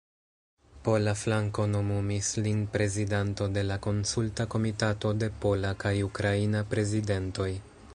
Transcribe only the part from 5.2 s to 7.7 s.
de Pola kaj Ukraina Prezidentoj.